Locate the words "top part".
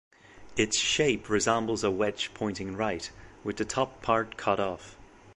3.65-4.35